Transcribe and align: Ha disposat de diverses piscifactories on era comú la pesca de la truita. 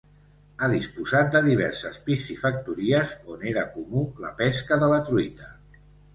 Ha 0.59 0.69
disposat 0.69 1.29
de 1.35 1.41
diverses 1.47 1.99
piscifactories 2.07 3.15
on 3.35 3.45
era 3.53 3.67
comú 3.77 4.03
la 4.27 4.35
pesca 4.43 4.81
de 4.87 4.93
la 4.97 5.01
truita. 5.13 5.55